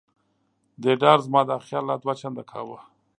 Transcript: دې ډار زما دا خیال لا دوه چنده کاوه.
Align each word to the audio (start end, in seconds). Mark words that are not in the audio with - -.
دې 0.81 0.93
ډار 1.01 1.17
زما 1.25 1.41
دا 1.49 1.57
خیال 1.65 1.83
لا 1.89 1.95
دوه 2.01 2.13
چنده 2.21 2.43
کاوه. 2.51 2.79